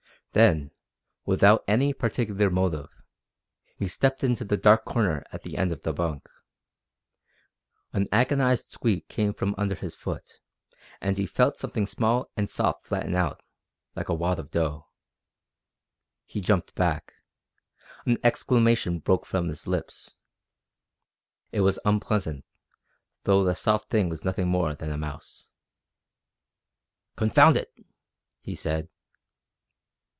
Then, 0.33 0.71
without 1.25 1.61
any 1.67 1.91
particular 1.91 2.49
motive, 2.49 2.87
he 3.75 3.89
stepped 3.89 4.23
into 4.23 4.45
the 4.45 4.55
dark 4.55 4.85
corner 4.85 5.25
at 5.33 5.43
the 5.43 5.57
end 5.57 5.73
of 5.73 5.83
the 5.83 5.91
bunk. 5.91 6.25
An 7.91 8.07
agonized 8.13 8.71
squeak 8.71 9.09
came 9.09 9.33
from 9.33 9.53
under 9.57 9.75
his 9.75 9.93
foot, 9.93 10.39
and 11.01 11.17
he 11.17 11.25
felt 11.25 11.57
something 11.57 11.85
small 11.85 12.31
and 12.37 12.49
soft 12.49 12.85
flatten 12.85 13.13
out, 13.13 13.41
like 13.93 14.07
a 14.07 14.13
wad 14.13 14.39
of 14.39 14.51
dough. 14.51 14.87
He 16.23 16.39
jumped 16.39 16.75
back. 16.75 17.11
An 18.05 18.15
exclamation 18.23 18.99
broke 18.99 19.25
from 19.25 19.49
his 19.49 19.67
lips. 19.67 20.15
It 21.51 21.59
was 21.59 21.77
unpleasant, 21.83 22.45
though 23.23 23.43
the 23.43 23.53
soft 23.53 23.89
thing 23.89 24.07
was 24.07 24.23
nothing 24.23 24.47
more 24.47 24.73
than 24.75 24.93
a 24.93 24.97
mouse. 24.97 25.49
"Confound 27.17 27.57
it!" 27.57 27.73
he 28.39 28.55
said. 28.55 28.87